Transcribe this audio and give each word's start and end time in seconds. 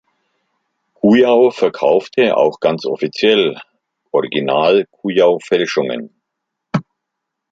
Kujau 0.95 1.51
verkaufte 1.51 2.35
auch 2.35 2.59
ganz 2.59 2.87
offiziell 2.87 3.59
"Original 4.11 4.87
Kujau-Fälschungen". 4.89 6.19